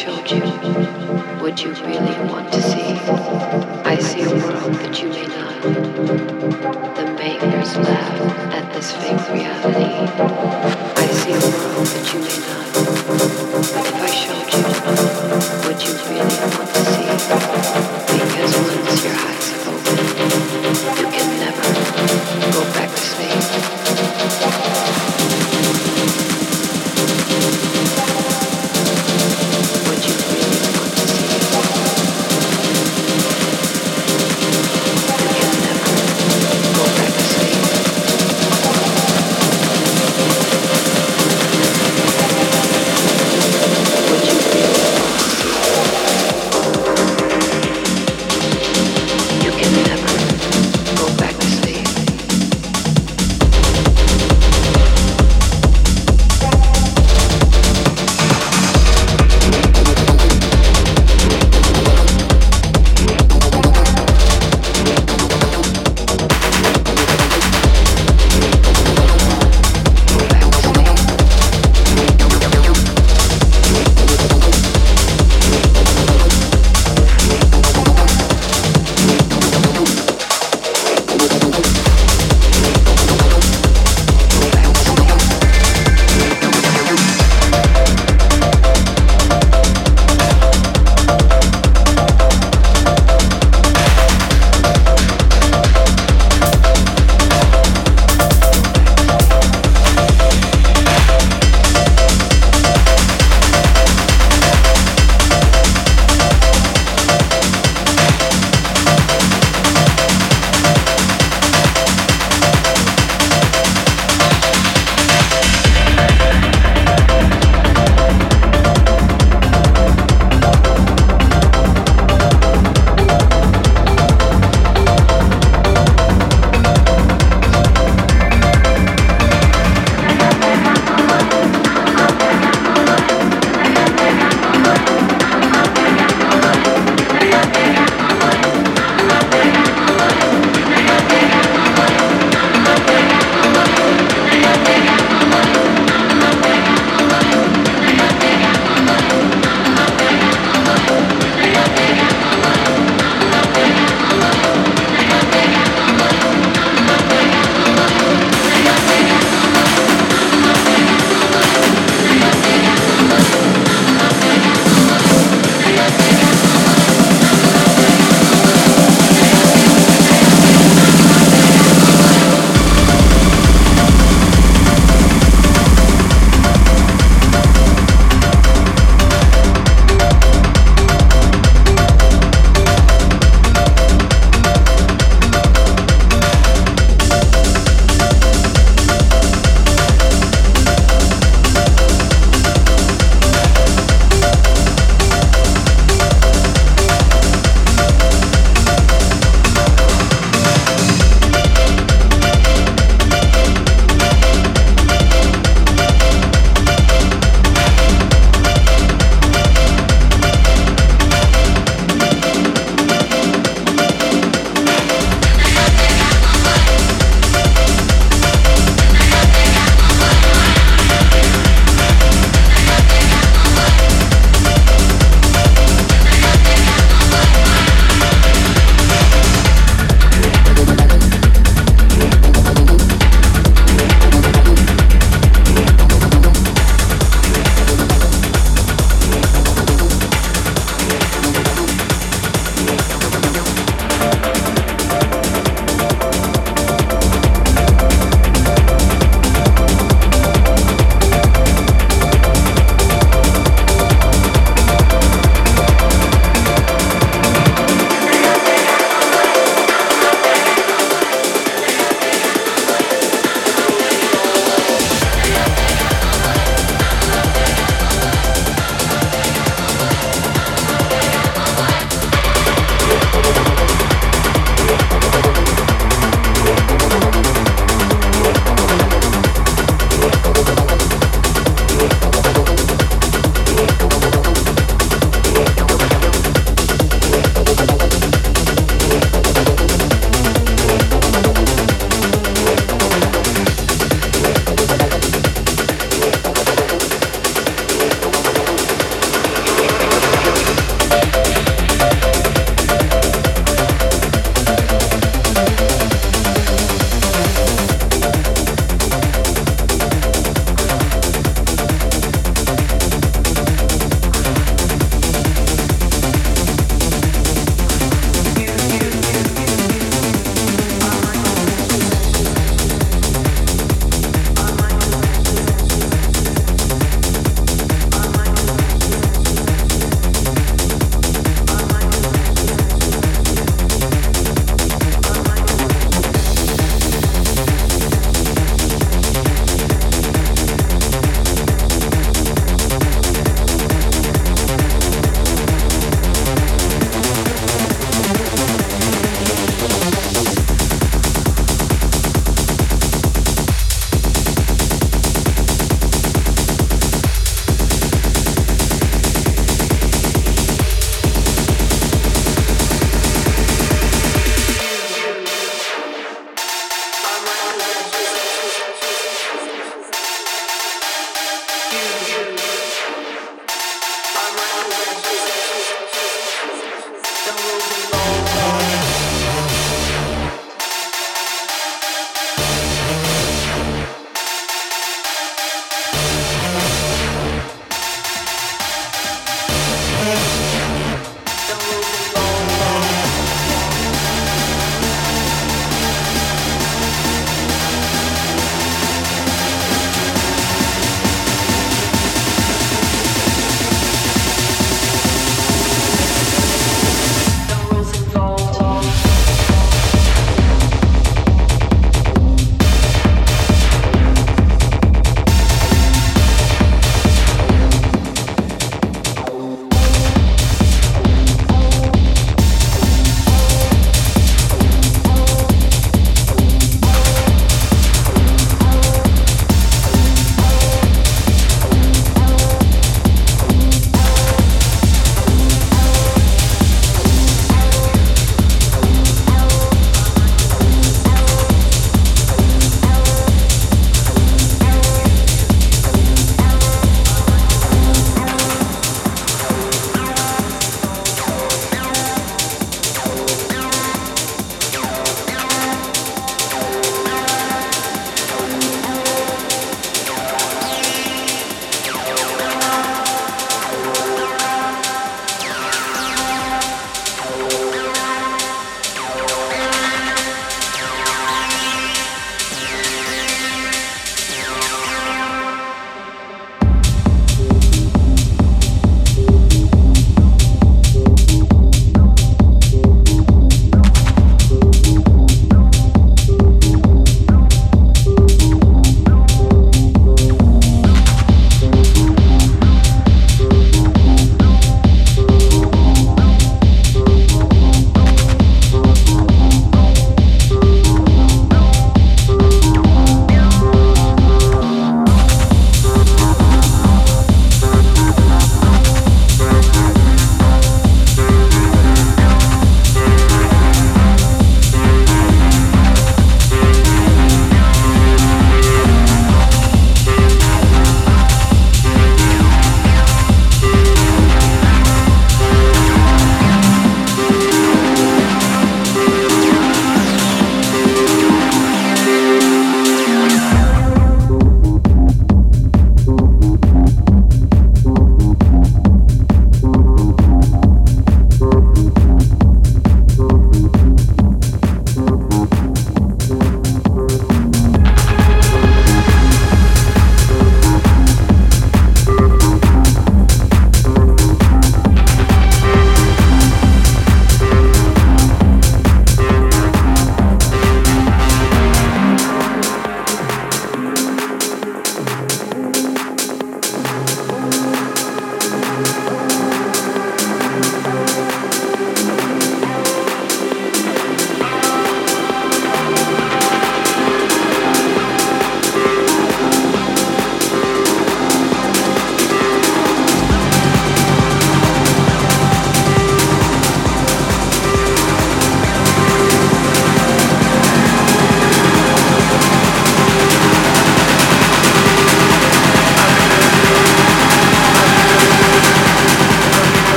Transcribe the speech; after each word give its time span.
showed 0.00 0.30
you 0.30 0.40
what 1.42 1.62
you 1.62 1.70
really 1.84 2.30
want 2.32 2.50
to 2.50 2.59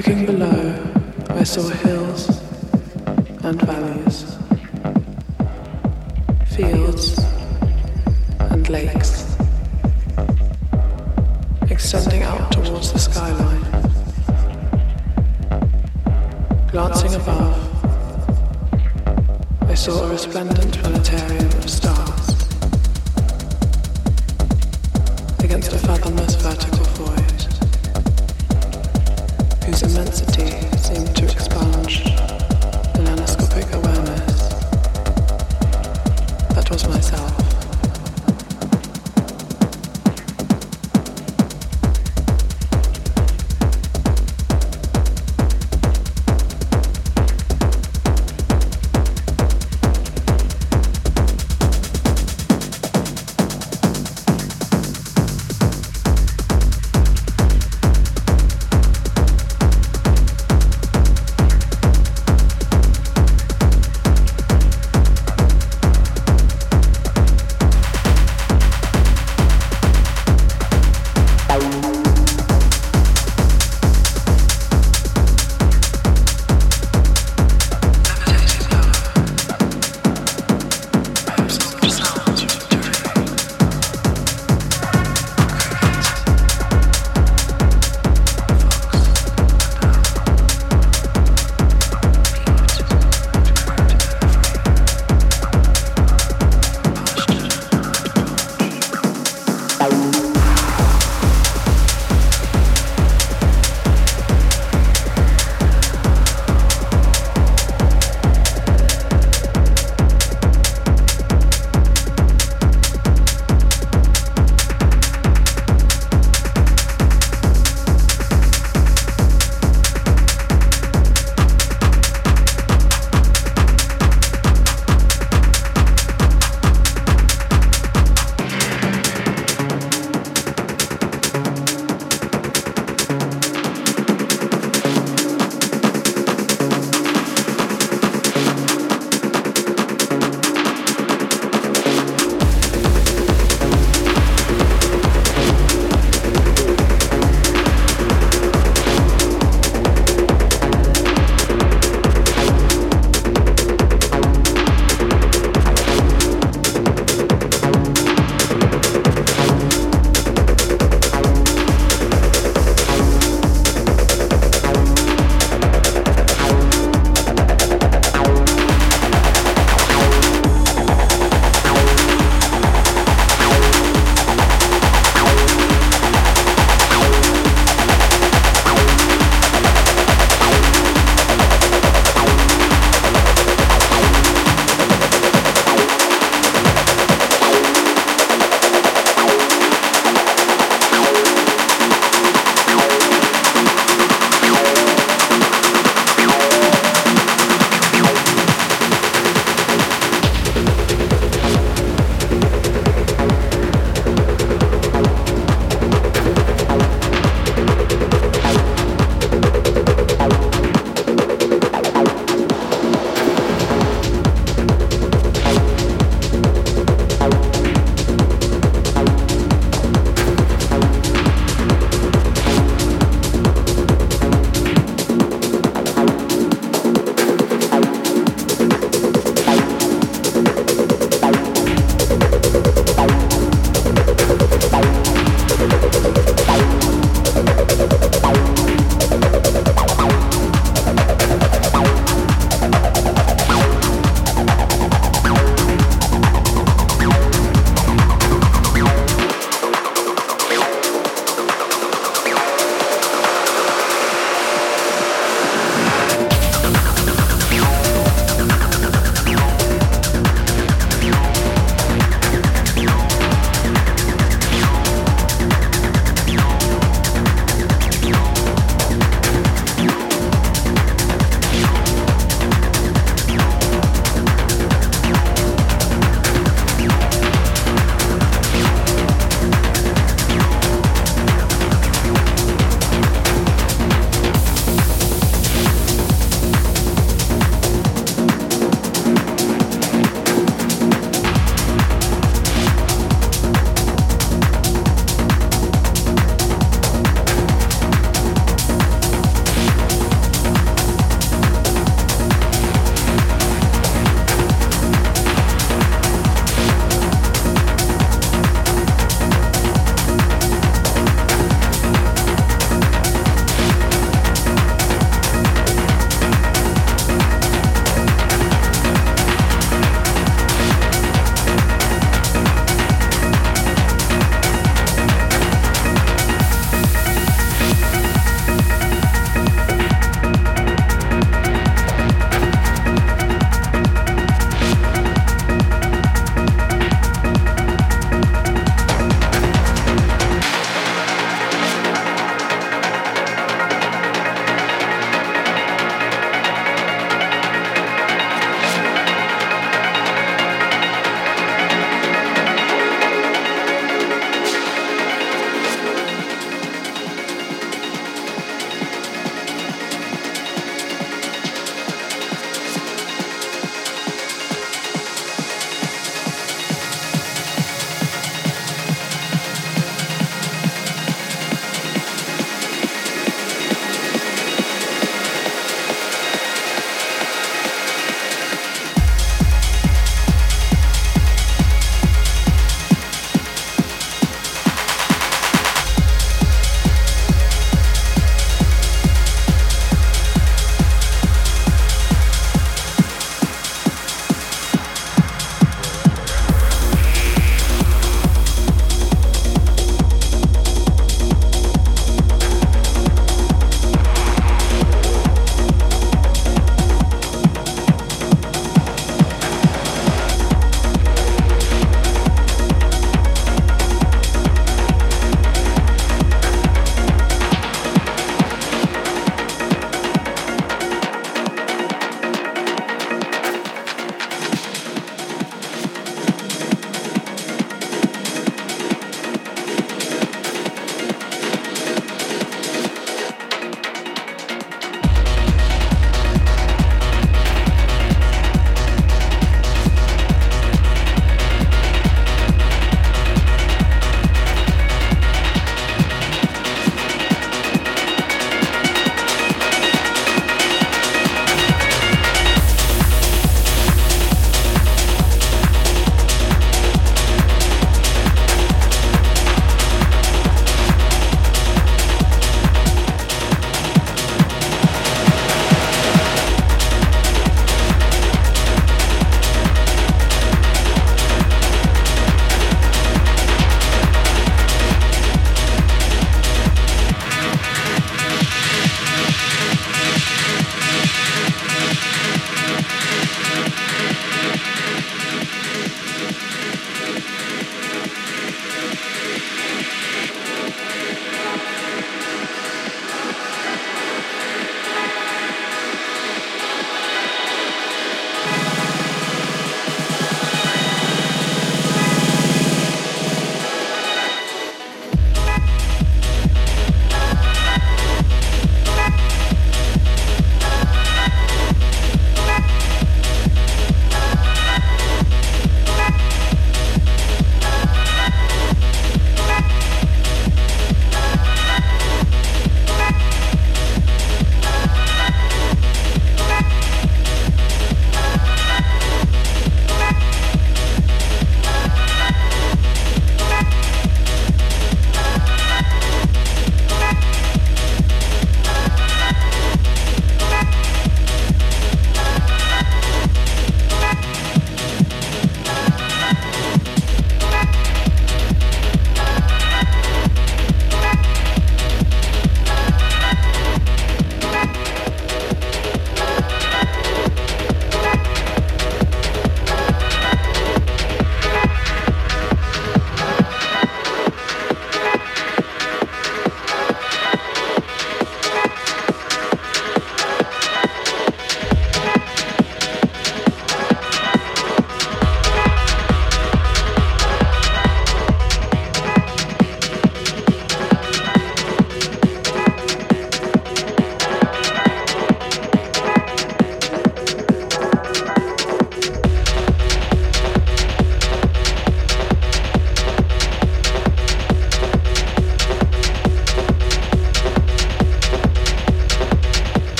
Looking 0.00 0.24
below, 0.24 0.94
I 1.28 1.44
saw 1.44 1.68
hills 1.68 2.28
and 3.44 3.60
valleys, 3.60 4.24
fields 6.56 7.18
and 8.38 8.66
lakes, 8.70 9.36
extending 11.70 12.22
out 12.22 12.50
towards 12.50 12.92
the 12.94 12.98
skyline. 12.98 13.60
Glancing 16.70 17.14
above, 17.16 17.58
I 19.68 19.74
saw 19.74 20.04
a 20.04 20.08
resplendent 20.08 20.78
planetarium 20.78 21.44
of 21.44 21.68
stars. 21.68 22.28
against 25.44 25.74
a 25.74 25.78
fathomless 25.78 26.36
vertical 26.36 26.84
void, 26.96 27.59
immensity 29.82 30.50
seemed 30.78 31.16
to 31.16 31.24
expunge 31.24 31.59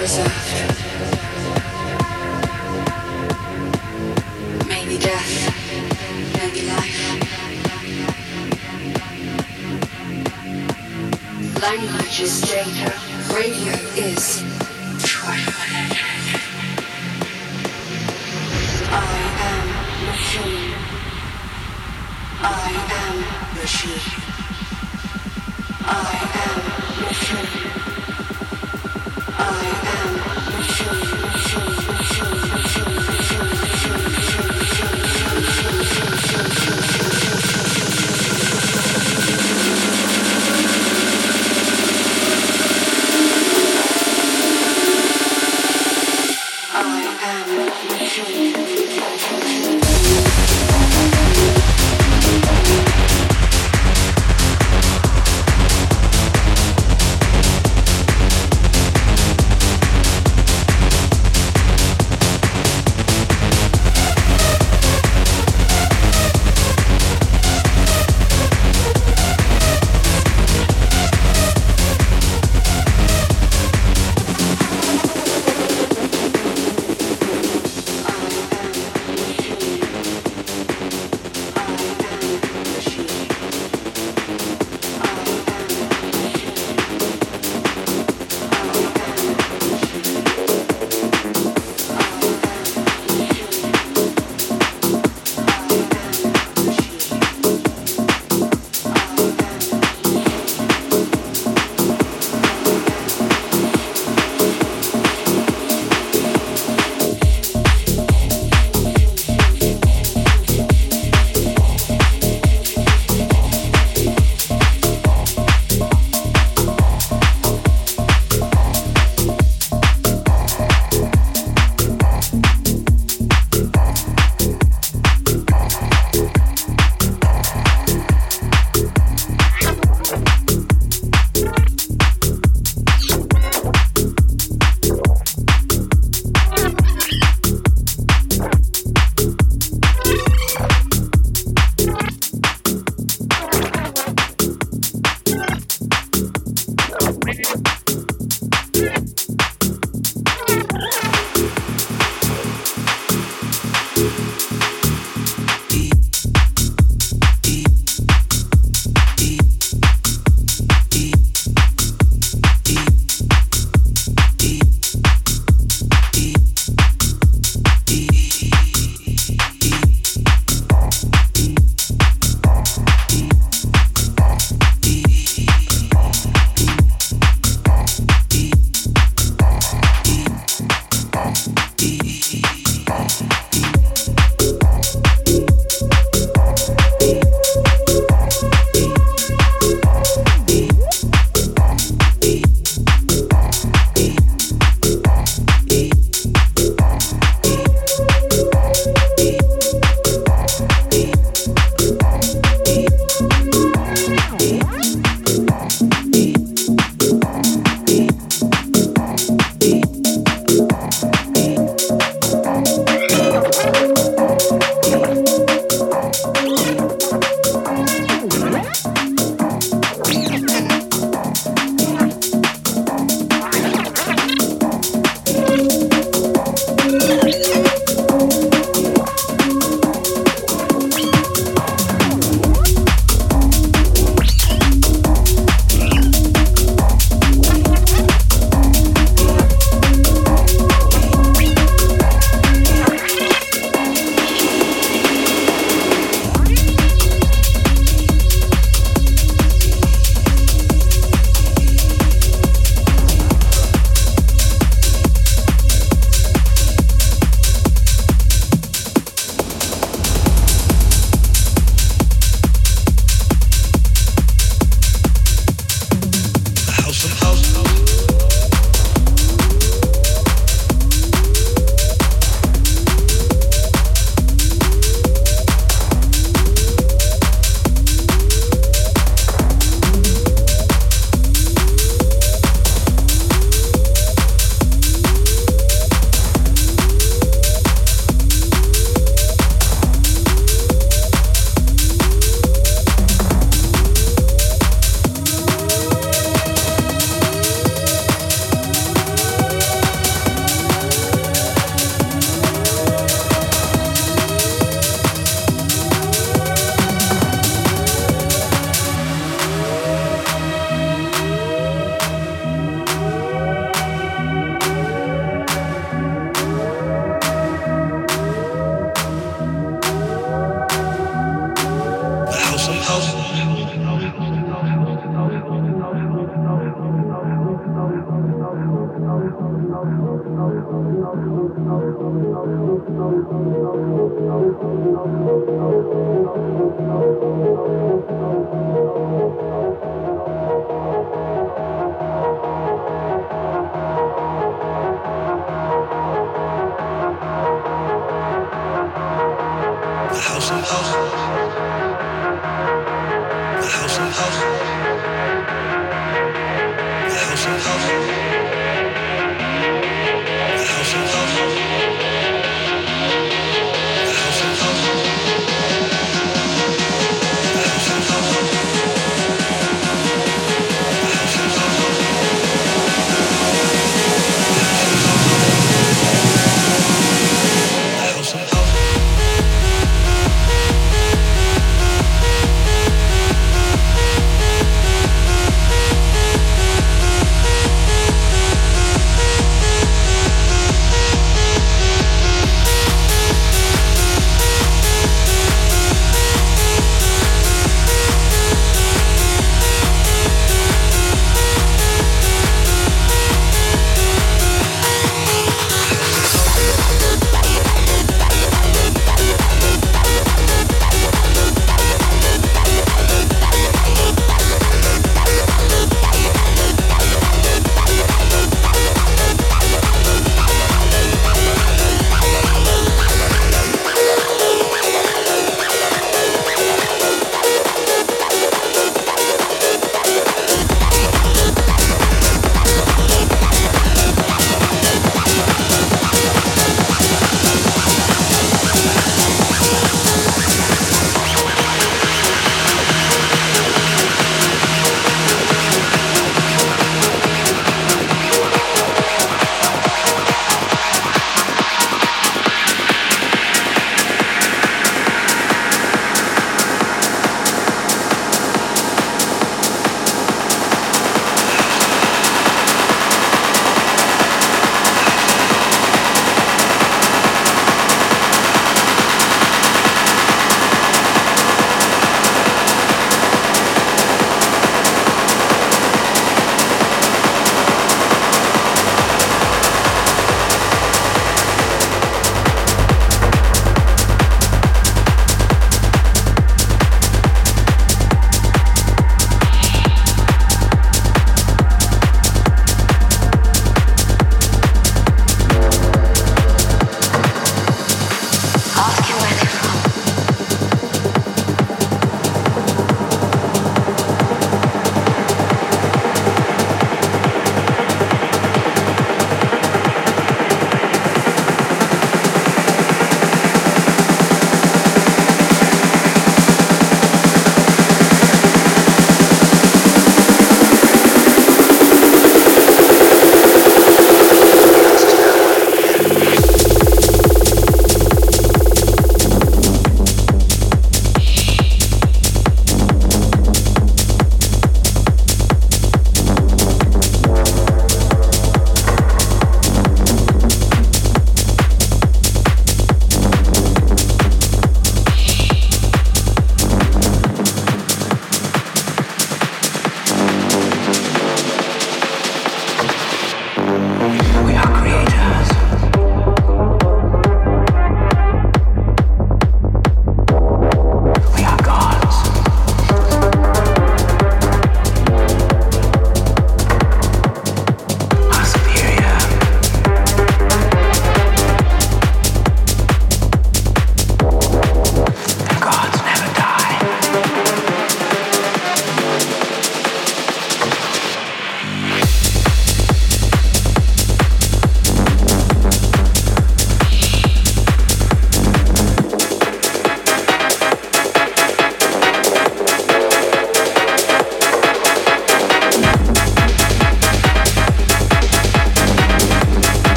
preserved. 0.00 0.79